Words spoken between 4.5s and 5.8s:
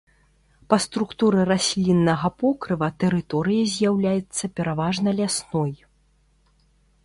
пераважна лясной.